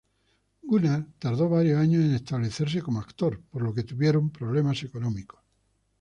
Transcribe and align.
Gunnar 0.63 1.05
tardó 1.19 1.47
varios 1.47 1.77
años 1.79 2.03
en 2.03 2.15
establecerse 2.15 2.81
como 2.81 2.99
actor, 2.99 3.39
por 3.51 3.61
lo 3.61 3.71
que 3.71 3.83
tuvieron 3.83 4.31
problemas 4.31 4.81
económicos. 4.81 5.39